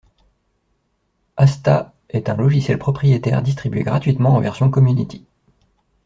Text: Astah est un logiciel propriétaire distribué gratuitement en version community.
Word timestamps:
Astah 1.37 1.93
est 2.09 2.27
un 2.29 2.35
logiciel 2.35 2.79
propriétaire 2.79 3.43
distribué 3.43 3.83
gratuitement 3.83 4.33
en 4.35 4.39
version 4.39 4.71
community. 4.71 5.27